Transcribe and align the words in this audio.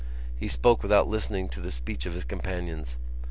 He 0.35 0.47
spoke 0.47 0.81
without 0.81 1.07
listening 1.07 1.47
to 1.49 1.61
the 1.61 1.69
speech 1.69 2.07
of 2.07 2.15
his 2.15 2.25
companions. 2.25 2.97